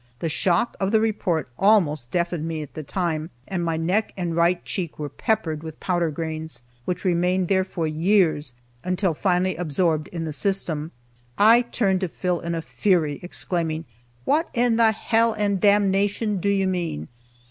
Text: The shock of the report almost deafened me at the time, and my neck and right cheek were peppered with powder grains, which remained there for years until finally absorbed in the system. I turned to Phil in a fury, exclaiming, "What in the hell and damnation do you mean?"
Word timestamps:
The 0.17 0.29
shock 0.29 0.75
of 0.79 0.89
the 0.89 0.99
report 0.99 1.47
almost 1.59 2.09
deafened 2.09 2.47
me 2.47 2.63
at 2.63 2.73
the 2.73 2.81
time, 2.81 3.29
and 3.47 3.63
my 3.63 3.77
neck 3.77 4.13
and 4.17 4.35
right 4.35 4.65
cheek 4.65 4.97
were 4.97 5.09
peppered 5.09 5.61
with 5.61 5.79
powder 5.79 6.09
grains, 6.09 6.63
which 6.85 7.05
remained 7.05 7.49
there 7.49 7.63
for 7.63 7.85
years 7.85 8.55
until 8.83 9.13
finally 9.13 9.55
absorbed 9.55 10.07
in 10.07 10.25
the 10.25 10.33
system. 10.33 10.89
I 11.37 11.61
turned 11.61 12.01
to 12.01 12.07
Phil 12.07 12.39
in 12.39 12.55
a 12.55 12.63
fury, 12.63 13.19
exclaiming, 13.21 13.85
"What 14.25 14.49
in 14.55 14.77
the 14.77 14.91
hell 14.91 15.33
and 15.33 15.61
damnation 15.61 16.37
do 16.37 16.49
you 16.49 16.65
mean?" 16.67 17.07